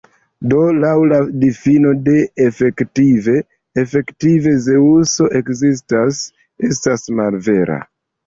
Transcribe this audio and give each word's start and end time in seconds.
Do 0.51 0.59
laŭ 0.83 0.91
la 1.09 1.17
difino 1.41 1.91
de 2.07 2.13
"efektive", 2.45 3.35
"Efektive 3.83 4.55
Zeŭso 4.69 5.29
ekzistas" 5.41 6.23
estas 6.71 7.05
malvera. 7.21 7.79